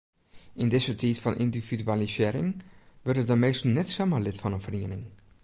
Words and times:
Yn 0.61 0.71
dizze 0.73 0.93
tiid 1.01 1.17
fan 1.23 1.39
yndividualisearring 1.43 2.49
wurde 3.03 3.23
de 3.29 3.35
minsken 3.43 3.75
net 3.77 3.89
samar 3.95 4.23
lid 4.23 4.37
fan 4.41 4.55
in 4.57 4.65
feriening. 4.67 5.05